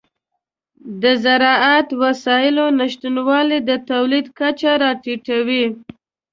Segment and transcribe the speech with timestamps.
[1.01, 5.65] د زراعتي وسایلو نشتوالی د تولید کچه راټیټوي.